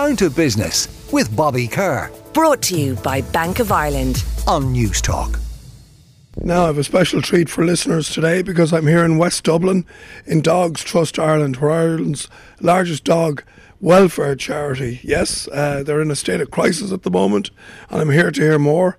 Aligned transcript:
Down 0.00 0.16
to 0.16 0.30
Business 0.30 0.88
with 1.12 1.36
Bobby 1.36 1.68
Kerr. 1.68 2.10
Brought 2.32 2.62
to 2.62 2.80
you 2.80 2.94
by 2.94 3.20
Bank 3.20 3.58
of 3.58 3.70
Ireland 3.70 4.24
on 4.46 4.74
Newstalk. 4.74 5.38
Now, 6.42 6.62
I 6.62 6.66
have 6.68 6.78
a 6.78 6.84
special 6.84 7.20
treat 7.20 7.50
for 7.50 7.66
listeners 7.66 8.08
today 8.08 8.40
because 8.40 8.72
I'm 8.72 8.86
here 8.86 9.04
in 9.04 9.18
West 9.18 9.44
Dublin 9.44 9.84
in 10.24 10.40
Dogs 10.40 10.82
Trust 10.82 11.18
Ireland, 11.18 11.56
where 11.56 11.72
Ireland's 11.72 12.28
largest 12.62 13.04
dog 13.04 13.42
welfare 13.78 14.34
charity. 14.36 15.00
Yes, 15.02 15.46
uh, 15.48 15.82
they're 15.82 16.00
in 16.00 16.10
a 16.10 16.16
state 16.16 16.40
of 16.40 16.50
crisis 16.50 16.92
at 16.92 17.02
the 17.02 17.10
moment, 17.10 17.50
and 17.90 18.00
I'm 18.00 18.10
here 18.10 18.30
to 18.30 18.40
hear 18.40 18.58
more. 18.58 18.96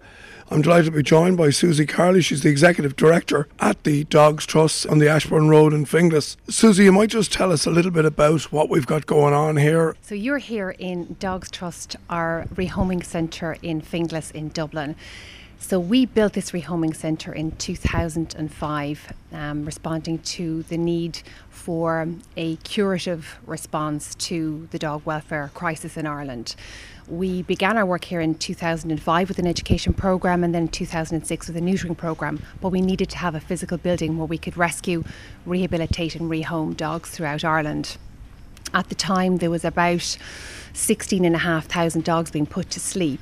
I'm 0.51 0.61
delighted 0.61 0.87
to 0.87 0.91
be 0.91 1.01
joined 1.01 1.37
by 1.37 1.49
Susie 1.49 1.85
Carley. 1.85 2.21
She's 2.21 2.41
the 2.41 2.49
Executive 2.49 2.97
Director 2.97 3.47
at 3.61 3.85
the 3.85 4.03
Dogs 4.03 4.45
Trust 4.45 4.85
on 4.85 4.99
the 4.99 5.07
Ashbourne 5.07 5.47
Road 5.47 5.71
in 5.71 5.85
Finglas. 5.85 6.35
Susie, 6.49 6.83
you 6.83 6.91
might 6.91 7.09
just 7.09 7.31
tell 7.31 7.53
us 7.53 7.65
a 7.65 7.71
little 7.71 7.89
bit 7.89 8.03
about 8.03 8.51
what 8.51 8.69
we've 8.69 8.85
got 8.85 9.05
going 9.05 9.33
on 9.33 9.55
here. 9.55 9.95
So, 10.01 10.13
you're 10.13 10.39
here 10.39 10.71
in 10.71 11.15
Dogs 11.21 11.49
Trust, 11.49 11.95
our 12.09 12.47
rehoming 12.53 13.01
centre 13.01 13.55
in 13.61 13.81
Finglas 13.81 14.29
in 14.33 14.49
Dublin. 14.49 14.97
So 15.61 15.79
we 15.79 16.05
built 16.05 16.33
this 16.33 16.51
rehoming 16.51 16.93
centre 16.93 17.31
in 17.31 17.51
2005, 17.51 19.13
um, 19.31 19.63
responding 19.63 20.17
to 20.19 20.63
the 20.63 20.75
need 20.75 21.21
for 21.49 22.09
a 22.35 22.55
curative 22.57 23.39
response 23.45 24.15
to 24.15 24.67
the 24.71 24.79
dog 24.79 25.03
welfare 25.05 25.51
crisis 25.53 25.95
in 25.95 26.07
Ireland. 26.07 26.55
We 27.07 27.43
began 27.43 27.77
our 27.77 27.85
work 27.85 28.05
here 28.05 28.19
in 28.19 28.35
2005 28.35 29.29
with 29.29 29.39
an 29.39 29.47
education 29.47 29.93
programme 29.93 30.43
and 30.43 30.53
then 30.53 30.63
in 30.63 30.67
2006 30.67 31.47
with 31.47 31.55
a 31.55 31.61
neutering 31.61 31.95
programme, 31.95 32.41
but 32.59 32.69
we 32.69 32.81
needed 32.81 33.09
to 33.11 33.17
have 33.19 33.35
a 33.35 33.39
physical 33.39 33.77
building 33.77 34.17
where 34.17 34.27
we 34.27 34.39
could 34.39 34.57
rescue, 34.57 35.03
rehabilitate, 35.45 36.15
and 36.15 36.29
rehome 36.29 36.75
dogs 36.75 37.11
throughout 37.11 37.45
Ireland. 37.45 37.97
At 38.73 38.89
the 38.89 38.95
time, 38.95 39.37
there 39.37 39.49
was 39.49 39.65
about 39.65 40.17
16,500 40.73 42.03
dogs 42.03 42.31
being 42.31 42.45
put 42.45 42.69
to 42.71 42.79
sleep 42.79 43.19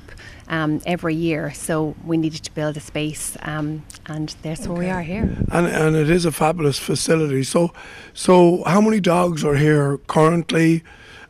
um, 0.48 0.80
every 0.86 1.14
year. 1.14 1.52
So 1.52 1.94
we 2.04 2.16
needed 2.16 2.44
to 2.44 2.54
build 2.54 2.76
a 2.76 2.80
space, 2.80 3.36
um, 3.42 3.84
and 4.06 4.34
that's 4.42 4.60
okay. 4.62 4.68
where 4.68 4.78
we 4.78 4.90
are 4.90 5.02
here. 5.02 5.36
And 5.50 5.66
and 5.66 5.96
it 5.96 6.10
is 6.10 6.24
a 6.24 6.32
fabulous 6.32 6.78
facility. 6.78 7.42
So, 7.44 7.72
so 8.12 8.62
how 8.64 8.80
many 8.80 9.00
dogs 9.00 9.44
are 9.44 9.56
here 9.56 9.98
currently, 10.06 10.82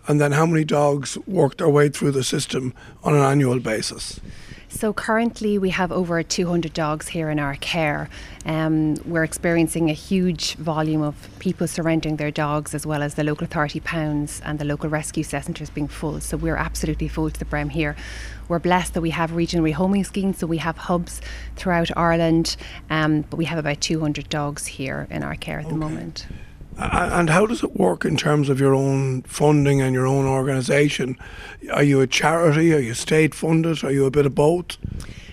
and 0.09 0.21
then 0.21 0.33
how 0.33 0.47
many 0.47 0.65
dogs 0.65 1.19
work 1.27 1.59
their 1.59 1.69
way 1.69 1.89
through 1.89 2.13
the 2.13 2.25
system 2.25 2.75
on 3.03 3.15
an 3.15 3.23
annual 3.23 3.61
basis? 3.61 4.21
So 4.71 4.93
currently 4.93 5.59
we 5.59 5.71
have 5.71 5.91
over 5.91 6.23
200 6.23 6.73
dogs 6.73 7.09
here 7.09 7.29
in 7.29 7.41
our 7.41 7.57
care. 7.57 8.09
Um, 8.47 8.95
we're 9.05 9.25
experiencing 9.25 9.91
a 9.91 9.93
huge 9.93 10.55
volume 10.55 11.03
of 11.03 11.29
people 11.41 11.67
surrendering 11.67 12.17
their 12.17 12.31
dogs 12.31 12.73
as 12.73 12.87
well 12.87 13.03
as 13.03 13.15
the 13.15 13.25
local 13.25 13.45
authority 13.45 13.81
pounds 13.81 14.41
and 14.45 14.61
the 14.61 14.65
local 14.65 14.89
rescue 14.89 15.25
centres 15.25 15.71
being 15.71 15.89
full. 15.89 16.21
So 16.21 16.37
we're 16.37 16.57
absolutely 16.57 17.09
full 17.09 17.31
to 17.31 17.39
the 17.39 17.45
brim 17.45 17.71
here. 17.71 17.97
We're 18.49 18.61
blessed 18.61 18.95
that 18.95 19.01
we 19.01 19.11
have 19.11 19.35
regional 19.35 19.67
rehoming 19.67 20.07
schemes, 20.07 20.39
so 20.39 20.47
we 20.47 20.59
have 20.59 20.77
hubs 20.77 21.21
throughout 21.57 21.91
Ireland, 21.97 22.57
um, 22.89 23.23
but 23.23 23.37
we 23.37 23.47
have 23.47 23.59
about 23.59 23.81
200 23.81 24.29
dogs 24.29 24.67
here 24.67 25.09
in 25.11 25.25
our 25.25 25.35
care 25.35 25.59
at 25.59 25.67
okay. 25.67 25.73
the 25.73 25.79
moment. 25.79 26.27
And 26.79 27.29
how 27.29 27.47
does 27.47 27.63
it 27.63 27.77
work 27.77 28.05
in 28.05 28.17
terms 28.17 28.49
of 28.49 28.59
your 28.61 28.75
own 28.75 29.23
funding 29.23 29.81
and 29.81 29.95
your 29.95 30.07
own 30.07 30.27
organisation? 30.27 31.19
Are 31.73 31.83
you 31.83 32.01
a 32.01 32.07
charity? 32.07 32.73
Are 32.75 32.79
you 32.79 32.95
state 32.95 33.35
funded? 33.35 33.85
Are 33.85 33.93
you 33.93 34.07
a 34.07 34.11
bit 34.11 34.27
of 34.27 34.35
both? 34.35 34.79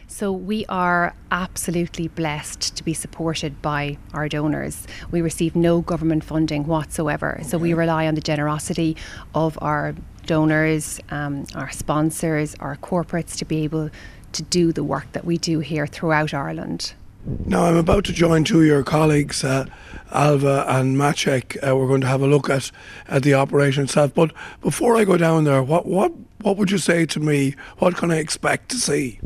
So, 0.09 0.31
we 0.31 0.65
are 0.67 1.13
absolutely 1.31 2.07
blessed 2.07 2.75
to 2.75 2.83
be 2.83 2.93
supported 2.93 3.61
by 3.61 3.97
our 4.13 4.27
donors. 4.27 4.87
We 5.11 5.21
receive 5.21 5.55
no 5.55 5.81
government 5.81 6.23
funding 6.23 6.65
whatsoever. 6.65 7.35
Okay. 7.35 7.43
So, 7.43 7.57
we 7.59 7.73
rely 7.73 8.07
on 8.07 8.15
the 8.15 8.21
generosity 8.21 8.97
of 9.35 9.59
our 9.61 9.93
donors, 10.25 10.99
um, 11.09 11.45
our 11.55 11.69
sponsors, 11.71 12.55
our 12.55 12.77
corporates 12.77 13.37
to 13.37 13.45
be 13.45 13.63
able 13.63 13.91
to 14.31 14.43
do 14.43 14.73
the 14.73 14.83
work 14.83 15.11
that 15.11 15.25
we 15.25 15.37
do 15.37 15.59
here 15.59 15.85
throughout 15.85 16.33
Ireland. 16.33 16.93
Now, 17.27 17.65
I'm 17.65 17.75
about 17.75 18.05
to 18.05 18.13
join 18.13 18.45
two 18.45 18.61
of 18.61 18.65
your 18.65 18.83
colleagues, 18.83 19.43
uh, 19.43 19.65
Alva 20.11 20.63
and 20.69 20.95
Maciek. 20.95 21.57
Uh, 21.57 21.75
we're 21.75 21.87
going 21.87 21.99
to 21.99 22.07
have 22.07 22.21
a 22.21 22.27
look 22.27 22.49
at, 22.49 22.71
at 23.09 23.23
the 23.23 23.33
operation 23.33 23.83
itself. 23.83 24.13
But 24.13 24.31
before 24.61 24.95
I 24.95 25.03
go 25.03 25.17
down 25.17 25.43
there, 25.43 25.61
what, 25.61 25.85
what, 25.85 26.13
what 26.41 26.55
would 26.55 26.71
you 26.71 26.77
say 26.77 27.05
to 27.07 27.19
me? 27.19 27.55
What 27.79 27.97
can 27.97 28.11
I 28.11 28.17
expect 28.17 28.69
to 28.69 28.77
see? 28.77 29.19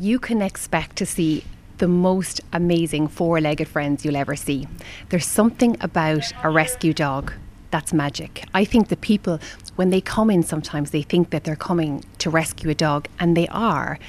You 0.00 0.18
can 0.18 0.42
expect 0.42 0.96
to 0.96 1.06
see 1.06 1.44
the 1.78 1.86
most 1.86 2.40
amazing 2.52 3.06
four 3.06 3.40
legged 3.40 3.68
friends 3.68 4.04
you'll 4.04 4.16
ever 4.16 4.34
see. 4.34 4.66
There's 5.10 5.26
something 5.26 5.76
about 5.80 6.32
a 6.42 6.50
rescue 6.50 6.92
dog 6.92 7.32
that's 7.70 7.92
magic. 7.92 8.44
I 8.52 8.64
think 8.64 8.88
the 8.88 8.96
people, 8.96 9.38
when 9.76 9.90
they 9.90 10.00
come 10.00 10.28
in, 10.28 10.42
sometimes 10.42 10.90
they 10.90 11.02
think 11.02 11.30
that 11.30 11.44
they're 11.44 11.54
coming 11.54 12.04
to 12.18 12.30
rescue 12.30 12.70
a 12.70 12.74
dog, 12.74 13.06
and 13.20 13.36
they 13.36 13.46
are. 13.48 14.00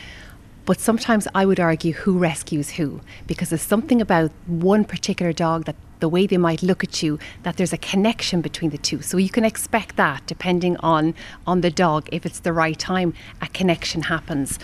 But 0.65 0.79
sometimes 0.79 1.27
I 1.35 1.45
would 1.45 1.59
argue 1.59 1.93
who 1.93 2.17
rescues 2.17 2.71
who, 2.71 3.01
because 3.27 3.49
there's 3.49 3.61
something 3.61 4.01
about 4.01 4.31
one 4.47 4.85
particular 4.85 5.33
dog 5.33 5.65
that 5.65 5.75
the 5.99 6.09
way 6.09 6.27
they 6.27 6.37
might 6.37 6.61
look 6.61 6.83
at 6.83 7.01
you 7.01 7.17
that 7.43 7.55
there's 7.55 7.71
a 7.71 7.77
connection 7.77 8.41
between 8.41 8.71
the 8.71 8.77
two 8.77 9.01
so 9.01 9.15
you 9.15 9.29
can 9.29 9.45
expect 9.45 9.95
that 9.95 10.21
depending 10.27 10.75
on 10.77 11.15
on 11.47 11.61
the 11.61 11.71
dog 11.71 12.09
if 12.11 12.25
it's 12.25 12.41
the 12.41 12.51
right 12.51 12.77
time 12.77 13.13
a 13.41 13.47
connection 13.47 14.01
happens 14.01 14.59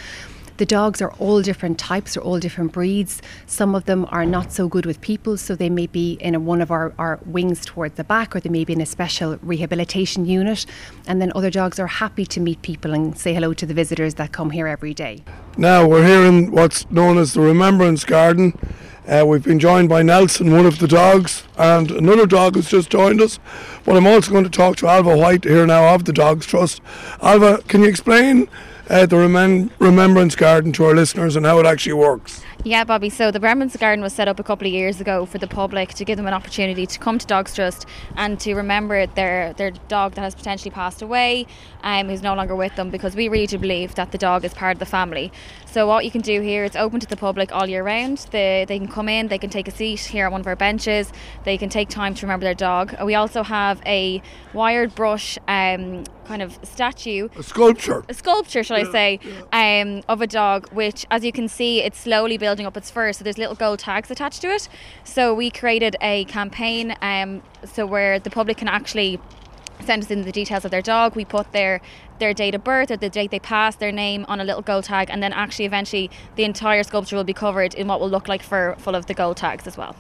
the 0.58 0.66
dogs 0.66 1.02
are 1.02 1.14
all 1.20 1.42
different 1.42 1.80
types, 1.80 2.18
are 2.18 2.20
all 2.20 2.38
different 2.38 2.74
breeds. 2.74 3.22
Some 3.46 3.76
of 3.76 3.86
them 3.86 4.06
are 4.10 4.26
not 4.26 4.52
so 4.52 4.68
good 4.68 4.86
with 4.86 5.00
people, 5.00 5.38
so 5.38 5.56
they 5.56 5.70
may 5.70 5.88
be 5.88 6.18
in 6.20 6.36
a, 6.36 6.40
one 6.42 6.60
of 6.60 6.70
our, 6.70 6.94
our 7.00 7.18
wings 7.26 7.66
towards 7.66 7.96
the 7.96 8.04
back, 8.04 8.36
or 8.36 8.42
they 8.42 8.50
may 8.50 8.66
be 8.66 8.74
in 8.74 8.82
a 8.82 8.86
special 8.86 9.38
rehabilitation 9.38 10.26
unit. 10.26 10.66
And 11.08 11.22
then 11.22 11.32
other 11.34 11.50
dogs 11.50 11.80
are 11.80 11.88
happy 11.88 12.26
to 12.26 12.42
meet 12.42 12.62
people 12.62 12.94
and 12.94 13.18
say 13.18 13.34
hello 13.34 13.54
to 13.54 13.66
the 13.66 13.74
visitors 13.74 14.16
that 14.16 14.34
come 14.34 14.50
here 14.50 14.68
every 14.68 14.94
day. 14.94 15.24
Now, 15.60 15.86
we're 15.86 16.06
here 16.08 16.24
in 16.24 16.52
what's 16.52 16.90
known 16.90 17.18
as 17.18 17.34
the 17.34 17.42
Remembrance 17.42 18.06
Garden. 18.06 18.58
Uh, 19.06 19.26
we've 19.28 19.44
been 19.44 19.60
joined 19.60 19.90
by 19.90 20.02
Nelson, 20.02 20.54
one 20.54 20.66
of 20.66 20.80
the 20.80 20.88
dogs, 20.88 21.44
and 21.58 21.92
another 21.92 22.26
dog 22.26 22.56
has 22.56 22.70
just 22.70 22.90
joined 22.90 23.20
us. 23.20 23.40
But 23.84 23.98
I'm 23.98 24.08
also 24.08 24.32
going 24.32 24.46
to 24.46 24.50
talk 24.50 24.78
to 24.78 24.88
Alva 24.88 25.18
White 25.18 25.44
here 25.44 25.68
now 25.68 25.94
of 25.94 26.06
the 26.06 26.14
Dogs 26.14 26.46
Trust. 26.46 26.80
Alva, 27.22 27.62
can 27.68 27.82
you 27.82 27.90
explain 27.90 28.48
uh, 28.90 29.06
the 29.06 29.18
Remem- 29.18 29.70
Remembrance 29.80 30.34
Garden 30.34 30.72
to 30.72 30.86
our 30.86 30.96
listeners 30.96 31.36
and 31.36 31.46
how 31.46 31.60
it 31.60 31.66
actually 31.66 31.92
works? 31.92 32.42
Yeah, 32.66 32.84
Bobby. 32.84 33.10
So 33.10 33.32
the 33.32 33.40
Remembrance 33.40 33.78
Garden 33.78 34.04
was 34.04 34.12
set 34.12 34.28
up 34.28 34.38
a 34.38 34.44
couple 34.44 34.68
of 34.68 34.74
years 34.74 35.00
ago 35.00 35.26
for 35.26 35.38
the 35.38 35.48
public 35.48 35.94
to 35.94 36.04
give 36.04 36.18
them 36.18 36.28
an 36.28 36.34
opportunity 36.34 36.86
to 36.86 37.00
come 37.00 37.18
to 37.18 37.26
Dogs 37.26 37.56
Trust 37.56 37.86
and 38.18 38.38
to 38.42 38.54
remember 38.54 39.06
their 39.06 39.54
their 39.54 39.72
dog 39.88 40.16
that 40.16 40.22
has 40.24 40.36
potentially 40.36 40.70
passed 40.70 41.02
away, 41.02 41.48
um, 41.84 42.10
who's 42.10 42.22
no 42.22 42.34
longer 42.34 42.58
with 42.58 42.76
them, 42.76 42.90
because 42.90 43.16
we 43.16 43.30
really 43.30 43.48
do 43.48 43.58
believe 43.58 43.96
that 43.96 44.12
the 44.12 44.18
dog 44.18 44.44
is 44.44 44.54
part 44.54 44.76
of 44.76 44.80
the 44.80 44.86
family. 44.86 45.32
So 45.72 45.88
what 45.88 46.04
you 46.04 46.12
can 46.12 46.22
do 46.22 46.42
here, 46.42 46.64
it's 46.64 46.76
open 46.76 47.00
to 47.00 47.08
the 47.08 47.16
public 47.16 47.52
all 47.52 47.68
year 47.68 47.84
round. 47.84 48.28
They, 48.32 48.66
they 48.68 48.78
can 48.78 48.88
come 48.88 49.08
in, 49.08 49.28
they 49.28 49.38
can 49.38 49.50
take 49.50 49.68
a 49.68 49.72
seat 49.72 50.00
here 50.02 50.26
at 50.26 50.32
one 50.32 50.42
of 50.42 50.48
our 50.48 50.56
benches, 50.56 51.12
they 51.44 51.58
can 51.58 51.70
take 51.70 51.90
time 51.90 52.14
to 52.16 52.26
remember 52.26 52.44
their 52.44 52.54
dog. 52.54 52.96
We 53.04 53.16
also 53.16 53.44
have 53.44 53.82
a 53.86 54.22
wired 54.54 54.94
brush 54.96 55.38
um, 55.48 56.04
kind 56.26 56.42
of 56.42 56.60
statue, 56.64 57.30
a 57.38 57.44
sculpture, 57.44 58.04
a 58.10 58.14
sculpture, 58.14 58.64
shall 58.64 58.80
yeah, 58.80 58.88
I 58.88 58.92
say, 58.92 59.20
yeah. 59.24 59.82
um, 59.82 60.04
of 60.08 60.22
a 60.22 60.28
dog, 60.28 60.72
which, 60.74 61.06
as 61.10 61.24
you 61.24 61.32
can 61.32 61.48
see, 61.48 61.82
it's 61.82 62.00
slowly 62.00 62.38
building 62.38 62.50
building 62.50 62.66
up 62.66 62.76
its 62.76 62.90
fur. 62.90 63.14
So 63.14 63.24
there's 63.24 63.38
little 63.38 63.56
gold 63.56 63.78
tags 63.80 64.10
attached 64.10 64.42
to 64.42 64.48
it. 64.48 64.68
So 65.04 65.34
we 65.34 65.52
created 65.52 65.96
a 66.02 66.26
campaign 66.26 66.96
um, 67.02 67.44
so 67.64 67.86
where 67.86 68.20
the 68.20 68.32
public 68.32 68.58
can 68.58 68.68
actually 68.68 69.20
send 69.86 70.04
us 70.04 70.12
in 70.12 70.24
the 70.24 70.32
details 70.32 70.66
of 70.66 70.72
their 70.72 70.82
dog. 70.82 71.16
We 71.16 71.26
put 71.26 71.52
their 71.52 71.80
their 72.20 72.34
date 72.34 72.56
of 72.56 72.64
birth 72.64 72.92
or 72.92 72.98
the 72.98 73.10
date 73.10 73.32
they 73.32 73.40
passed, 73.40 73.80
their 73.80 73.92
name 73.92 74.26
on 74.28 74.40
a 74.40 74.44
little 74.44 74.62
gold 74.62 74.84
tag, 74.86 75.10
and 75.10 75.24
then 75.24 75.34
actually 75.34 75.66
eventually 75.66 76.12
the 76.36 76.44
entire 76.44 76.84
sculpture 76.84 77.16
will 77.16 77.24
be 77.24 77.34
covered 77.34 77.74
in 77.74 77.88
what 77.88 78.00
will 78.00 78.10
look 78.10 78.28
like 78.28 78.44
fur 78.44 78.76
full 78.76 78.96
of 78.96 79.08
the 79.08 79.14
gold 79.14 79.38
tags 79.38 79.66
as 79.66 79.78
well. 79.78 79.96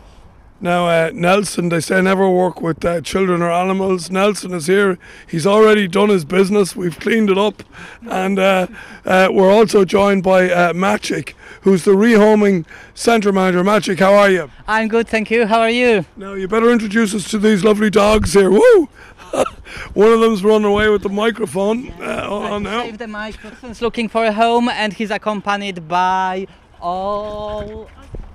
Now, 0.61 0.89
uh, 0.89 1.11
Nelson, 1.13 1.69
they 1.69 1.79
say 1.79 2.01
never 2.01 2.29
work 2.29 2.61
with 2.61 2.83
uh, 2.83 2.99
children 2.99 3.41
or 3.41 3.49
animals. 3.49 4.11
Nelson 4.11 4.53
is 4.53 4.67
here. 4.67 4.99
He's 5.25 5.47
already 5.47 5.87
done 5.87 6.09
his 6.09 6.25
business. 6.25 6.75
We've 6.75 6.99
cleaned 6.99 7.29
it 7.29 7.37
up. 7.37 7.63
And 8.01 8.37
uh, 8.37 8.67
uh 9.05 9.29
we're 9.31 9.51
also 9.51 9.85
joined 9.85 10.23
by 10.23 10.51
uh, 10.51 10.73
Maciek, 10.73 11.33
who's 11.61 11.85
the 11.85 11.91
rehoming 11.91 12.65
centre 12.93 13.31
manager. 13.31 13.63
Maciek, 13.63 13.99
how 13.99 14.13
are 14.13 14.29
you? 14.29 14.51
I'm 14.67 14.89
good, 14.89 15.07
thank 15.07 15.31
you. 15.31 15.47
How 15.47 15.61
are 15.61 15.69
you? 15.69 16.05
Now, 16.17 16.33
you 16.33 16.49
better 16.49 16.69
introduce 16.69 17.15
us 17.15 17.29
to 17.31 17.37
these 17.37 17.63
lovely 17.63 17.89
dogs 17.89 18.33
here. 18.33 18.51
Woo! 18.51 18.89
One 19.93 20.11
of 20.11 20.19
them's 20.19 20.43
run 20.43 20.65
away 20.65 20.89
with 20.89 21.03
the 21.03 21.09
microphone. 21.09 21.89
Uh, 22.01 22.27
on 22.29 22.63
now. 22.63 22.83
Save 22.83 22.97
the 22.97 23.07
microphone. 23.07 23.69
He's 23.69 23.81
looking 23.81 24.09
for 24.09 24.25
a 24.25 24.33
home 24.33 24.67
and 24.67 24.91
he's 24.91 25.11
accompanied 25.11 25.87
by 25.87 26.47
all 26.81 27.89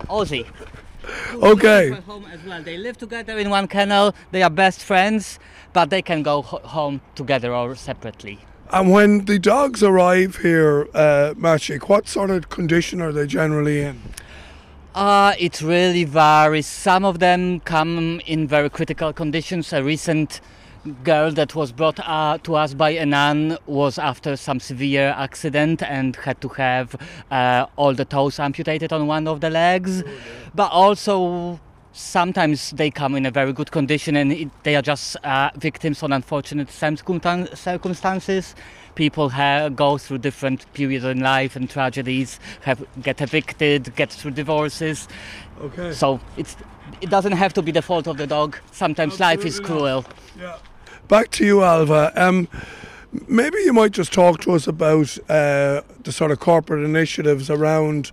Ozzy 0.09 0.47
okay. 1.35 1.91
Home 1.91 2.27
as 2.33 2.43
well. 2.45 2.63
They 2.63 2.77
live 2.77 2.97
together 2.99 3.39
in 3.39 3.51
one 3.51 3.69
kennel. 3.69 4.15
They 4.31 4.43
are 4.43 4.51
best 4.51 4.83
friends, 4.83 5.39
but 5.73 5.91
they 5.91 6.03
can 6.03 6.23
go 6.23 6.43
ho- 6.43 6.61
home 6.65 7.01
together 7.15 7.55
or 7.55 7.75
separately. 7.75 8.39
And 8.71 8.91
when 8.91 9.27
the 9.27 9.39
dogs 9.39 9.83
arrive 9.83 10.39
here, 10.39 10.89
uh, 10.95 11.35
Maciek, 11.37 11.89
what 11.89 12.09
sort 12.09 12.31
of 12.31 12.49
condition 12.49 13.01
are 13.01 13.13
they 13.13 13.27
generally 13.27 13.83
in? 13.83 14.01
Uh, 14.95 15.35
it 15.39 15.61
really 15.61 16.05
varies. 16.05 16.67
Some 16.67 17.05
of 17.05 17.19
them 17.19 17.61
come 17.61 18.21
in 18.27 18.47
very 18.47 18.71
critical 18.71 19.13
conditions. 19.13 19.73
A 19.73 19.83
recent 19.83 20.41
girl 21.03 21.31
that 21.33 21.55
was 21.55 21.73
brought 21.73 21.99
uh, 22.01 22.39
to 22.43 22.55
us 22.57 22.75
by 22.75 22.91
a 22.91 23.07
nun 23.07 23.57
was 23.67 23.99
after 23.99 24.37
some 24.37 24.61
severe 24.61 25.15
accident 25.17 25.83
and 25.83 26.17
had 26.17 26.41
to 26.41 26.49
have 26.49 26.95
uh, 27.31 27.67
all 27.77 27.95
the 27.95 28.05
toes 28.05 28.39
amputated 28.39 28.93
on 28.93 29.07
one 29.07 29.27
of 29.27 29.41
the 29.41 29.51
legs. 29.51 30.03
But 30.55 30.71
also, 30.71 31.61
sometimes 31.93 32.71
they 32.73 32.91
come 32.91 33.15
in 33.15 33.25
a 33.25 33.31
very 33.31 33.53
good 33.53 33.71
condition 33.71 34.17
and 34.17 34.33
it, 34.33 34.49
they 34.65 34.77
are 34.77 34.83
just 34.83 35.17
uh, 35.25 35.51
victims 35.57 36.03
of 36.03 36.11
unfortunate 36.11 36.71
circumstances. 36.71 38.55
People 38.95 39.31
ha- 39.31 39.69
go 39.71 39.97
through 39.99 40.19
different 40.19 40.71
periods 40.75 41.05
in 41.05 41.21
life 41.21 41.57
and 41.57 41.71
tragedies, 41.71 42.39
have, 42.63 42.85
get 43.03 43.21
evicted, 43.21 43.95
get 43.97 44.13
through 44.13 44.33
divorces. 44.33 45.09
Okay. 45.61 45.93
So 45.93 46.21
it's 46.37 46.57
it 47.01 47.11
doesn't 47.11 47.33
have 47.33 47.53
to 47.55 47.63
be 47.63 47.73
the 47.73 47.83
fault 47.83 48.07
of 48.07 48.19
the 48.19 48.27
dog. 48.27 48.57
Sometimes 48.71 49.19
life 49.19 49.45
is 49.45 49.59
Absolutely 49.59 49.79
cruel. 49.79 50.05
Yeah. 50.39 50.59
Back 51.09 51.31
to 51.33 51.45
you, 51.45 51.63
Alva. 51.63 52.13
Um, 52.17 52.49
maybe 53.29 53.59
you 53.59 53.75
might 53.75 53.93
just 53.93 54.11
talk 54.11 54.41
to 54.41 54.53
us 54.53 54.67
about 54.67 55.19
uh, 55.29 55.83
the 56.03 56.11
sort 56.11 56.31
of 56.31 56.41
corporate 56.41 56.83
initiatives 56.83 57.51
around, 57.51 58.11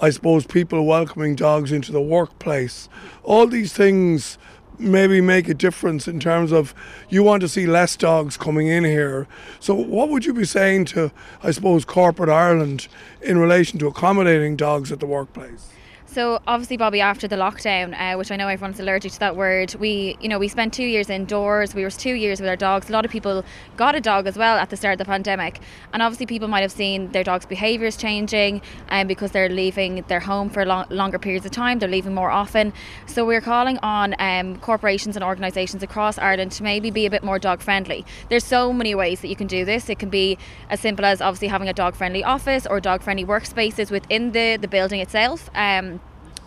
I 0.00 0.10
suppose, 0.10 0.44
people 0.44 0.84
welcoming 0.84 1.36
dogs 1.36 1.70
into 1.70 1.92
the 1.92 2.00
workplace. 2.00 2.88
All 3.22 3.46
these 3.46 3.72
things 3.72 4.38
maybe 4.76 5.20
make 5.20 5.48
a 5.48 5.54
difference 5.54 6.08
in 6.08 6.18
terms 6.18 6.50
of 6.50 6.74
you 7.08 7.22
want 7.22 7.42
to 7.42 7.48
see 7.48 7.66
less 7.66 7.96
dogs 7.96 8.36
coming 8.36 8.66
in 8.66 8.82
here. 8.82 9.28
So, 9.60 9.72
what 9.76 10.08
would 10.08 10.24
you 10.24 10.34
be 10.34 10.44
saying 10.44 10.86
to, 10.86 11.12
I 11.44 11.52
suppose, 11.52 11.84
corporate 11.84 12.28
Ireland 12.28 12.88
in 13.20 13.38
relation 13.38 13.78
to 13.78 13.86
accommodating 13.86 14.56
dogs 14.56 14.90
at 14.90 14.98
the 14.98 15.06
workplace? 15.06 15.68
So 16.12 16.42
obviously, 16.46 16.76
Bobby, 16.76 17.00
after 17.00 17.26
the 17.26 17.36
lockdown, 17.36 17.98
uh, 17.98 18.18
which 18.18 18.30
I 18.30 18.36
know 18.36 18.46
everyone's 18.46 18.78
allergic 18.78 19.12
to 19.12 19.18
that 19.20 19.34
word, 19.34 19.74
we, 19.76 20.18
you 20.20 20.28
know, 20.28 20.38
we 20.38 20.46
spent 20.46 20.74
two 20.74 20.84
years 20.84 21.08
indoors. 21.08 21.74
We 21.74 21.84
were 21.84 21.90
two 21.90 22.12
years 22.12 22.38
with 22.38 22.50
our 22.50 22.56
dogs. 22.56 22.90
A 22.90 22.92
lot 22.92 23.06
of 23.06 23.10
people 23.10 23.42
got 23.78 23.94
a 23.94 24.00
dog 24.00 24.26
as 24.26 24.36
well 24.36 24.58
at 24.58 24.68
the 24.68 24.76
start 24.76 24.92
of 24.92 24.98
the 24.98 25.06
pandemic, 25.06 25.60
and 25.94 26.02
obviously, 26.02 26.26
people 26.26 26.48
might 26.48 26.60
have 26.60 26.70
seen 26.70 27.10
their 27.12 27.24
dogs' 27.24 27.46
behaviours 27.46 27.96
changing, 27.96 28.60
um, 28.90 29.06
because 29.06 29.30
they're 29.30 29.48
leaving 29.48 30.04
their 30.08 30.20
home 30.20 30.50
for 30.50 30.66
long, 30.66 30.84
longer 30.90 31.18
periods 31.18 31.46
of 31.46 31.52
time. 31.52 31.78
They're 31.78 31.88
leaving 31.88 32.12
more 32.12 32.30
often. 32.30 32.74
So 33.06 33.24
we're 33.24 33.40
calling 33.40 33.78
on 33.78 34.14
um, 34.18 34.58
corporations 34.58 35.16
and 35.16 35.24
organisations 35.24 35.82
across 35.82 36.18
Ireland 36.18 36.52
to 36.52 36.62
maybe 36.62 36.90
be 36.90 37.06
a 37.06 37.10
bit 37.10 37.24
more 37.24 37.38
dog 37.38 37.62
friendly. 37.62 38.04
There's 38.28 38.44
so 38.44 38.70
many 38.70 38.94
ways 38.94 39.22
that 39.22 39.28
you 39.28 39.36
can 39.36 39.46
do 39.46 39.64
this. 39.64 39.88
It 39.88 39.98
can 39.98 40.10
be 40.10 40.36
as 40.68 40.78
simple 40.78 41.06
as 41.06 41.22
obviously 41.22 41.48
having 41.48 41.70
a 41.70 41.72
dog 41.72 41.94
friendly 41.94 42.22
office 42.22 42.66
or 42.66 42.80
dog 42.80 43.00
friendly 43.00 43.24
workspaces 43.24 43.90
within 43.90 44.32
the 44.32 44.58
the 44.60 44.68
building 44.68 45.00
itself. 45.00 45.48
Um, 45.54 46.01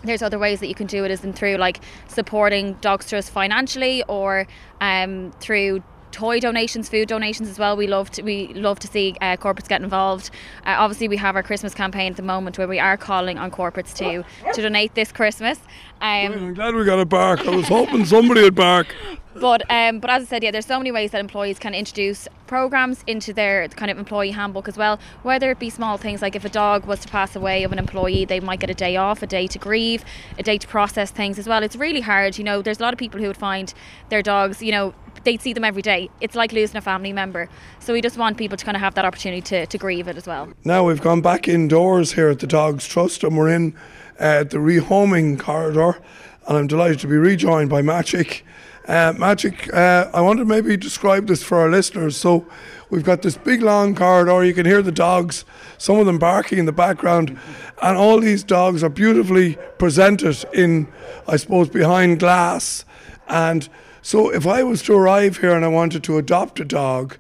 there's 0.06 0.22
other 0.22 0.40
ways 0.40 0.60
that 0.60 0.68
you 0.68 0.76
can 0.76 0.88
do 0.88 1.04
it 1.06 1.12
isn't 1.12 1.34
through 1.34 1.56
like 1.58 1.82
supporting 2.08 2.74
Dogs 2.82 3.10
Trust 3.10 3.30
financially 3.32 4.04
or 4.08 4.48
um, 4.82 5.32
through 5.40 5.84
toy 6.16 6.40
donations, 6.40 6.88
food 6.88 7.10
donations 7.10 7.50
as 7.50 7.60
well. 7.60 7.76
We 7.76 7.88
love 7.88 8.10
to 8.12 8.22
we 8.22 8.54
love 8.54 8.80
to 8.80 8.88
see 8.88 9.16
uh, 9.20 9.36
corporates 9.36 9.68
get 9.68 9.82
involved. 9.82 10.30
Uh, 10.66 10.76
obviously, 10.78 11.10
we 11.10 11.18
have 11.18 11.36
our 11.36 11.44
Christmas 11.44 11.74
campaign 11.74 12.12
at 12.12 12.16
the 12.16 12.24
moment 12.24 12.58
where 12.58 12.68
we 12.68 12.80
are 12.80 12.96
calling 12.96 13.38
on 13.38 13.52
corporates 13.52 13.94
to 13.96 14.24
to 14.54 14.62
donate 14.62 14.96
this 14.96 15.12
Christmas. 15.12 15.60
Um, 16.02 16.32
I'm 16.32 16.54
glad 16.54 16.74
we 16.74 16.86
got 16.86 17.00
a 17.00 17.06
bark. 17.06 17.42
I 17.42 17.56
was 17.56 17.68
hoping 17.68 18.06
somebody 18.06 18.42
would 18.42 18.56
bark. 18.56 18.88
but 19.40 19.70
um, 19.70 20.00
but 20.00 20.10
as 20.10 20.24
I 20.24 20.26
said, 20.26 20.44
yeah, 20.44 20.52
there's 20.52 20.66
so 20.66 20.78
many 20.78 20.92
ways 20.92 21.12
that 21.12 21.20
employees 21.20 21.60
can 21.60 21.74
introduce 21.74 22.28
programs 22.48 23.04
into 23.08 23.34
their 23.34 23.68
kind 23.70 23.92
of 23.92 23.98
employee 23.98 24.32
handbook 24.32 24.68
as 24.68 24.78
well. 24.78 25.00
Whether 25.24 25.52
it 25.52 25.60
be 25.60 25.70
small 25.70 25.98
things 25.98 26.22
like 26.22 26.36
if 26.36 26.46
a 26.46 26.50
dog 26.50 26.86
was 26.86 27.00
to 27.02 27.08
pass 27.08 27.36
away 27.36 27.64
of 27.64 27.72
an 27.72 27.80
employee, 27.80 28.26
they 28.26 28.40
might 28.40 28.60
get 28.60 28.70
a 28.70 28.74
day 28.74 28.96
off, 28.96 29.22
a 29.22 29.28
day 29.28 29.48
to 29.48 29.60
grieve, 29.60 30.06
a 30.40 30.44
day 30.44 30.58
to 30.58 30.68
process 30.68 31.12
things 31.12 31.38
as 31.38 31.48
well. 31.48 31.64
It's 31.64 31.76
really 31.76 32.02
hard, 32.02 32.38
you 32.38 32.44
know. 32.44 32.62
There's 32.62 32.80
a 32.80 32.84
lot 32.84 32.94
of 32.94 33.00
people 33.00 33.20
who 33.20 33.28
would 33.28 33.38
find 33.38 33.74
their 34.10 34.22
dogs, 34.22 34.62
you 34.62 34.72
know, 34.72 34.94
they'd 35.26 35.42
see 35.42 35.54
them 35.54 35.66
every 35.66 35.82
day. 35.82 36.10
It's 36.22 36.36
like 36.36 36.54
losing 36.54 36.78
a 36.78 36.82
family 36.82 37.12
member. 37.12 37.50
So 37.80 37.94
we 37.94 38.02
just 38.02 38.18
want 38.18 38.38
people 38.38 38.58
to 38.58 38.64
kind 38.64 38.78
of 38.78 38.82
have 38.82 38.96
that 38.96 39.06
opportunity 39.06 39.42
to, 39.42 39.66
to 39.66 39.78
grieve 39.78 40.08
it 40.08 40.16
as 40.16 40.26
well. 40.26 40.54
Now 40.64 40.86
we've 40.86 41.02
gone 41.02 41.22
back 41.22 41.48
indoors 41.48 42.14
here 42.14 42.30
at 42.30 42.40
the 42.40 42.48
Dogs 42.48 42.88
Trust 42.88 43.24
and 43.24 43.38
we're 43.38 43.50
in 43.50 43.76
uh, 44.20 44.44
the 44.44 44.58
rehoming 44.58 45.38
corridor 45.38 46.00
and 46.48 46.58
I'm 46.58 46.68
delighted 46.68 47.00
to 47.00 47.08
be 47.08 47.18
rejoined 47.18 47.70
by 47.70 47.82
Maciek. 47.82 48.44
Uh, 48.88 49.14
Maciek, 49.14 49.74
uh, 49.74 50.12
I 50.14 50.22
want 50.22 50.38
to 50.38 50.46
maybe 50.46 50.78
describe 50.78 51.26
this 51.26 51.42
for 51.42 51.58
our 51.58 51.70
listeners. 51.70 52.16
So 52.16 52.46
we've 52.92 53.04
got 53.04 53.24
this 53.24 53.36
big 53.36 53.64
long 53.64 53.96
corridor, 53.96 54.44
you 54.44 54.54
can 54.54 54.66
hear 54.66 54.84
the 54.84 54.92
dogs, 54.92 55.44
some 55.80 55.98
of 55.98 56.06
them 56.06 56.20
barking 56.20 56.60
in 56.60 56.66
the 56.66 56.72
background, 56.72 57.40
and 57.82 57.98
all 57.98 58.20
these 58.20 58.44
dogs 58.44 58.84
are 58.84 58.90
beautifully 58.90 59.58
presented 59.80 60.46
in, 60.54 60.88
I 61.28 61.38
suppose, 61.38 61.68
behind 61.68 62.20
glass. 62.20 62.86
And 63.28 63.68
so 64.04 64.32
if 64.32 64.46
I 64.46 64.62
was 64.62 64.84
to 64.84 64.94
arrive 64.94 65.38
here 65.38 65.56
and 65.56 65.66
I 65.66 65.70
wanted 65.70 66.04
to 66.04 66.20
adopt 66.20 66.60
a 66.60 66.66
dog, 66.66 67.18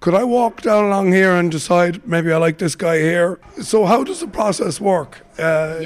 could 0.00 0.14
I 0.14 0.24
walk 0.24 0.62
down 0.62 0.84
along 0.86 1.12
here 1.12 1.36
and 1.36 1.48
decide 1.48 2.06
maybe 2.06 2.32
I 2.32 2.38
like 2.38 2.58
this 2.58 2.74
guy 2.74 2.98
here? 2.98 3.38
So 3.62 3.86
how 3.86 4.02
does 4.02 4.18
the 4.18 4.26
process 4.26 4.80
work? 4.80 5.24
Uh, 5.38 5.84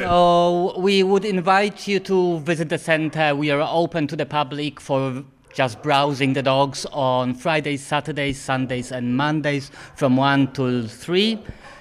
So 0.00 0.78
we 0.78 1.02
would 1.02 1.26
invite 1.26 1.86
you 1.86 2.00
to 2.00 2.38
visit 2.40 2.70
the 2.70 2.78
center. 2.78 3.34
We 3.34 3.50
are 3.50 3.60
open 3.60 4.06
to 4.06 4.16
the 4.16 4.24
public 4.24 4.80
for 4.80 5.22
just 5.52 5.82
browsing 5.82 6.32
the 6.32 6.42
dogs 6.42 6.86
on 6.86 7.34
Fridays, 7.34 7.84
Saturdays, 7.84 8.40
Sundays, 8.40 8.92
and 8.92 9.14
Mondays 9.14 9.70
from 9.96 10.16
1 10.16 10.52
till 10.54 10.88
3. 10.88 11.38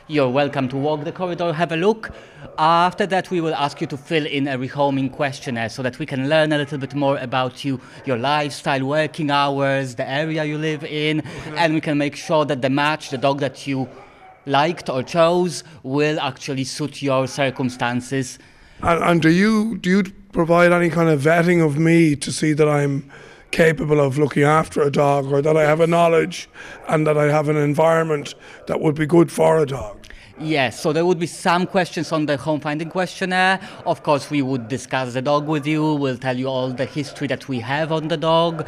You're 0.08 0.30
welcome 0.30 0.68
to 0.68 0.76
walk 0.76 1.06
the 1.06 1.14
corridor, 1.14 1.54
have 1.54 1.72
a 1.72 1.78
look. 1.78 2.12
After 2.58 3.06
that, 3.06 3.32
we 3.32 3.40
will 3.40 3.56
ask 3.56 3.80
you 3.80 3.88
to 3.88 3.96
fill 3.96 4.26
in 4.26 4.50
a 4.50 4.58
rehoming 4.58 5.10
questionnaire 5.14 5.70
so 5.70 5.82
that 5.82 5.98
we 5.98 6.06
can 6.06 6.28
learn 6.28 6.52
a 6.52 6.58
little 6.58 6.78
bit 6.78 6.94
more 6.94 7.18
about 7.20 7.64
you, 7.64 7.80
your 8.06 8.18
lifestyle, 8.18 8.84
working 8.84 9.32
hours, 9.32 9.96
the 9.96 10.10
area 10.10 10.44
you 10.44 10.58
live 10.58 10.84
in, 10.84 11.22
and 11.56 11.74
we 11.74 11.80
can 11.80 11.98
make 11.98 12.18
sure 12.18 12.44
that 12.44 12.62
the 12.62 12.70
match, 12.70 13.12
the 13.12 13.18
dog 13.18 13.40
that 13.40 13.66
you 13.66 13.88
liked 14.50 14.90
or 14.90 15.04
chose, 15.04 15.64
will 15.84 16.20
actually 16.20 16.66
suit 16.66 17.02
your 17.02 17.28
circumstances. 17.28 18.40
And, 18.82 19.04
and 19.04 19.22
do 19.22 19.30
you 19.30 19.78
do 19.78 19.90
you 19.90 20.04
provide 20.32 20.72
any 20.72 20.90
kind 20.90 21.10
of 21.10 21.22
vetting 21.22 21.66
of 21.66 21.78
me 21.78 22.16
to 22.16 22.32
see 22.32 22.54
that 22.54 22.68
I'm 22.68 23.10
capable 23.52 24.00
of 24.00 24.18
looking 24.18 24.44
after 24.44 24.82
a 24.82 24.92
dog, 24.92 25.32
or 25.32 25.42
that 25.42 25.58
I 25.58 25.64
have 25.64 25.80
a 25.80 25.88
knowledge 25.88 26.50
and 26.88 27.08
that 27.08 27.18
I 27.18 27.32
have 27.32 27.50
an 27.50 27.58
environment 27.58 28.36
that 28.68 28.80
would 28.80 28.96
be 28.96 29.06
good 29.06 29.32
for 29.32 29.58
a 29.58 29.66
dog? 29.66 29.96
Yes, 30.40 30.80
so 30.80 30.94
there 30.94 31.06
would 31.06 31.20
be 31.20 31.28
some 31.28 31.66
questions 31.68 32.12
on 32.14 32.26
the 32.26 32.38
home 32.38 32.62
finding 32.62 32.90
questionnaire. 32.90 33.60
Of 33.86 34.04
course, 34.04 34.30
we 34.30 34.42
would 34.42 34.70
discuss 34.70 35.14
the 35.14 35.22
dog 35.22 35.48
with 35.48 35.68
you. 35.68 35.96
We'll 35.96 36.18
tell 36.18 36.38
you 36.38 36.48
all 36.48 36.70
the 36.72 36.86
history 36.86 37.28
that 37.28 37.50
we 37.50 37.60
have 37.60 37.92
on 37.92 38.08
the 38.08 38.16
dog. 38.16 38.66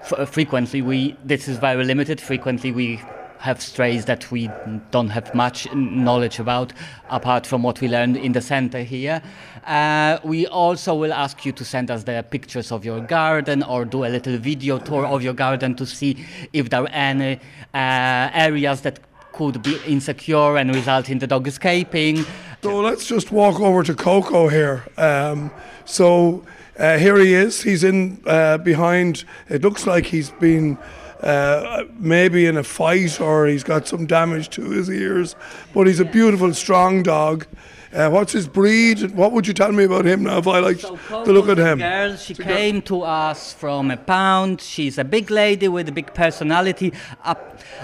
F- 0.00 0.28
frequently, 0.30 0.80
we 0.80 1.16
this 1.22 1.46
is 1.48 1.58
very 1.58 1.84
limited. 1.84 2.20
Frequently, 2.20 2.72
we 2.72 3.02
have 3.44 3.60
strays 3.60 4.06
that 4.06 4.30
we 4.30 4.50
don't 4.90 5.10
have 5.10 5.34
much 5.34 5.70
knowledge 5.74 6.38
about, 6.38 6.72
apart 7.10 7.46
from 7.46 7.62
what 7.62 7.78
we 7.82 7.88
learned 7.88 8.16
in 8.16 8.32
the 8.32 8.40
center 8.40 8.82
here. 8.82 9.20
Uh, 9.66 10.18
we 10.24 10.46
also 10.46 10.94
will 10.94 11.12
ask 11.12 11.44
you 11.44 11.52
to 11.52 11.62
send 11.62 11.90
us 11.90 12.04
the 12.04 12.24
pictures 12.30 12.72
of 12.72 12.86
your 12.86 13.00
garden 13.00 13.62
or 13.62 13.84
do 13.84 14.04
a 14.04 14.10
little 14.16 14.38
video 14.38 14.78
tour 14.78 15.04
of 15.06 15.22
your 15.22 15.34
garden 15.34 15.74
to 15.74 15.84
see 15.84 16.24
if 16.54 16.70
there 16.70 16.84
are 16.84 16.88
any 16.88 17.34
uh, 17.74 18.30
areas 18.48 18.80
that 18.80 18.98
could 19.34 19.62
be 19.62 19.76
insecure 19.86 20.56
and 20.56 20.74
result 20.74 21.10
in 21.10 21.18
the 21.18 21.26
dog 21.26 21.46
escaping. 21.46 22.24
So 22.62 22.80
let's 22.80 23.06
just 23.06 23.30
walk 23.30 23.60
over 23.60 23.82
to 23.82 23.94
Coco 23.94 24.48
here. 24.48 24.84
Um, 24.96 25.50
so 25.84 26.46
uh, 26.78 26.96
here 26.96 27.18
he 27.18 27.34
is. 27.34 27.62
He's 27.62 27.84
in 27.84 28.22
uh, 28.26 28.56
behind. 28.56 29.24
It 29.50 29.60
looks 29.60 29.86
like 29.86 30.06
he's 30.06 30.30
been 30.30 30.78
uh, 31.24 31.84
maybe 31.98 32.46
in 32.46 32.56
a 32.56 32.62
fight 32.62 33.20
or 33.20 33.46
he's 33.46 33.64
got 33.64 33.88
some 33.88 34.06
damage 34.06 34.50
to 34.50 34.70
his 34.70 34.90
ears. 34.90 35.34
But 35.72 35.86
he's 35.86 36.00
a 36.00 36.04
beautiful, 36.04 36.52
strong 36.54 37.02
dog. 37.02 37.46
Uh, 37.94 38.10
what's 38.10 38.32
his 38.32 38.48
breed? 38.48 39.12
What 39.12 39.30
would 39.32 39.46
you 39.46 39.54
tell 39.54 39.70
me 39.70 39.84
about 39.84 40.04
him 40.04 40.24
now 40.24 40.38
if 40.38 40.48
I 40.48 40.58
like 40.58 40.80
So 40.80 40.96
to 41.24 41.32
look 41.32 41.48
at 41.48 41.58
him? 41.58 41.78
Girl, 41.78 42.16
she 42.16 42.34
came 42.34 42.82
to 42.82 43.02
us 43.02 43.52
from 43.52 43.92
a 43.92 43.96
pound. 43.96 44.60
She's 44.60 44.98
a 44.98 45.04
big 45.04 45.30
lady 45.30 45.68
with 45.68 45.88
a 45.88 45.92
big 45.92 46.12
personality. 46.12 46.92
Uh, 47.22 47.36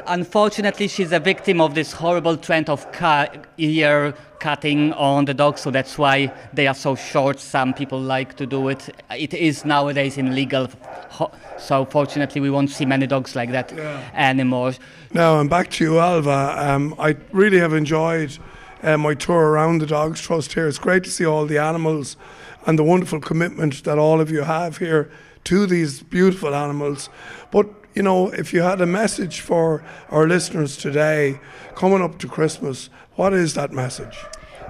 unfortunately, 0.08 0.88
she's 0.88 1.12
a 1.12 1.20
victim 1.20 1.60
of 1.60 1.76
this 1.76 1.92
horrible 1.92 2.36
trend 2.36 2.68
of 2.68 2.84
ear 3.56 4.14
cutting 4.40 4.92
on 4.94 5.26
the 5.26 5.34
dogs, 5.34 5.60
so 5.60 5.70
that's 5.70 5.96
why 5.96 6.32
they 6.52 6.66
are 6.66 6.74
so 6.74 6.96
short. 6.96 7.38
Some 7.38 7.72
people 7.72 8.00
like 8.00 8.36
to 8.36 8.46
do 8.46 8.68
it. 8.68 8.88
It 9.10 9.32
is 9.32 9.64
nowadays 9.64 10.18
illegal. 10.18 10.68
So 11.58 11.84
fortunately, 11.84 12.40
we 12.40 12.50
won't 12.50 12.70
see 12.70 12.84
many 12.84 13.06
dogs 13.06 13.36
like 13.36 13.50
that 13.52 13.72
anymore. 14.14 14.72
Now 15.12 15.38
I'm 15.38 15.48
back 15.48 15.70
to 15.72 15.84
you, 15.84 15.98
Alva. 15.98 16.54
Um, 16.56 16.94
I 16.98 17.16
really 17.32 17.58
have 17.58 17.72
enjoyed 17.72 18.38
uh, 18.82 18.96
my 18.96 19.14
tour 19.14 19.50
around 19.50 19.80
the 19.80 19.86
Dogs 19.86 20.20
Trust 20.20 20.52
here. 20.54 20.66
It's 20.66 20.78
great 20.78 21.04
to 21.04 21.10
see 21.10 21.26
all 21.26 21.46
the 21.46 21.58
animals 21.58 22.16
and 22.66 22.78
the 22.78 22.84
wonderful 22.84 23.20
commitment 23.20 23.84
that 23.84 23.98
all 23.98 24.20
of 24.20 24.30
you 24.30 24.42
have 24.42 24.78
here 24.78 25.10
to 25.44 25.66
these 25.66 26.02
beautiful 26.02 26.54
animals. 26.54 27.08
But 27.50 27.68
you 27.94 28.02
know, 28.02 28.28
if 28.30 28.52
you 28.52 28.62
had 28.62 28.80
a 28.80 28.86
message 28.86 29.40
for 29.40 29.82
our 30.10 30.26
listeners 30.26 30.76
today, 30.76 31.40
coming 31.74 32.02
up 32.02 32.18
to 32.20 32.28
Christmas, 32.28 32.88
what 33.16 33.32
is 33.32 33.54
that 33.54 33.72
message? 33.72 34.16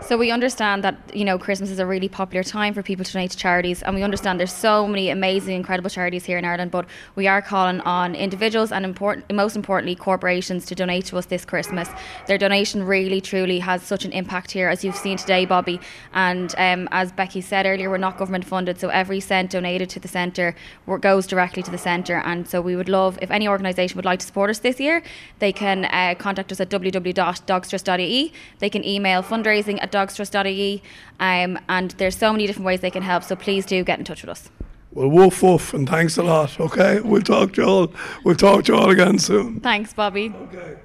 So 0.02 0.16
we 0.16 0.30
understand 0.30 0.82
that 0.82 0.96
you 1.14 1.24
know 1.24 1.38
Christmas 1.38 1.70
is 1.70 1.78
a 1.78 1.86
really 1.86 2.08
popular 2.08 2.42
time 2.42 2.72
for 2.74 2.82
people 2.82 3.04
to 3.04 3.12
donate 3.12 3.30
to 3.32 3.36
charities, 3.36 3.82
and 3.82 3.94
we 3.94 4.02
understand 4.02 4.40
there's 4.40 4.52
so 4.52 4.88
many 4.88 5.10
amazing, 5.10 5.54
incredible 5.54 5.90
charities 5.90 6.24
here 6.24 6.38
in 6.38 6.44
Ireland. 6.44 6.70
But 6.70 6.86
we 7.16 7.28
are 7.28 7.42
calling 7.42 7.80
on 7.82 8.14
individuals 8.14 8.72
and 8.72 8.84
important, 8.84 9.30
most 9.32 9.56
importantly, 9.56 9.94
corporations 9.94 10.64
to 10.66 10.74
donate 10.74 11.04
to 11.06 11.18
us 11.18 11.26
this 11.26 11.44
Christmas. 11.44 11.88
Their 12.26 12.38
donation 12.38 12.82
really, 12.84 13.20
truly 13.20 13.58
has 13.60 13.82
such 13.82 14.04
an 14.04 14.12
impact 14.12 14.50
here, 14.50 14.68
as 14.68 14.82
you've 14.82 14.96
seen 14.96 15.18
today, 15.18 15.44
Bobby. 15.44 15.80
And 16.14 16.54
um, 16.56 16.88
as 16.92 17.12
Becky 17.12 17.42
said 17.42 17.66
earlier, 17.66 17.90
we're 17.90 17.98
not 17.98 18.16
government 18.16 18.46
funded, 18.46 18.80
so 18.80 18.88
every 18.88 19.20
cent 19.20 19.50
donated 19.50 19.90
to 19.90 20.00
the 20.00 20.08
centre 20.08 20.56
goes 21.00 21.26
directly 21.26 21.62
to 21.62 21.70
the 21.70 21.78
centre. 21.78 22.16
And 22.24 22.48
so 22.48 22.60
we 22.60 22.74
would 22.74 22.88
love 22.88 23.18
if 23.20 23.30
any 23.30 23.46
organisation 23.46 23.96
would 23.96 24.06
like 24.06 24.20
to 24.20 24.26
support 24.26 24.50
us 24.50 24.60
this 24.60 24.80
year, 24.80 25.02
they 25.40 25.52
can 25.52 25.84
uh, 25.84 26.14
contact 26.18 26.50
us 26.50 26.60
at 26.60 26.70
www.dogstrust.ie. 26.70 28.32
They 28.58 28.70
can 28.70 28.84
email 28.84 29.22
fundraising 29.22 29.89
at 29.94 30.08
dogstrust.ie. 30.08 30.82
Um, 31.18 31.58
and 31.68 31.92
there's 31.92 32.16
so 32.16 32.32
many 32.32 32.46
different 32.46 32.66
ways 32.66 32.80
they 32.80 32.90
can 32.90 33.02
help. 33.02 33.24
So 33.24 33.36
please 33.36 33.66
do 33.66 33.84
get 33.84 33.98
in 33.98 34.04
touch 34.04 34.22
with 34.22 34.30
us. 34.30 34.50
Well, 34.92 35.08
woof 35.08 35.42
woof, 35.42 35.72
and 35.72 35.88
thanks 35.88 36.16
a 36.16 36.22
lot. 36.22 36.58
Okay, 36.58 37.00
we'll 37.00 37.22
talk 37.22 37.52
to 37.54 37.62
you 37.62 37.68
all. 37.68 37.92
We'll 38.24 38.34
talk 38.34 38.64
to 38.64 38.72
you 38.72 38.78
all 38.78 38.90
again 38.90 39.20
soon. 39.20 39.60
Thanks, 39.60 39.92
Bobby. 39.92 40.34
Okay. 40.48 40.78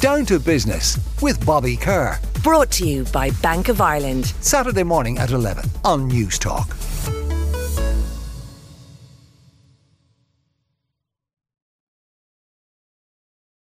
Down 0.00 0.24
to 0.26 0.38
business 0.38 0.98
with 1.20 1.44
Bobby 1.44 1.76
Kerr. 1.76 2.20
Brought 2.44 2.70
to 2.72 2.86
you 2.86 3.04
by 3.04 3.30
Bank 3.42 3.68
of 3.68 3.80
Ireland. 3.80 4.26
Saturday 4.40 4.82
morning 4.82 5.18
at 5.18 5.30
11 5.30 5.64
on 5.82 6.10
Newstalk. 6.10 6.83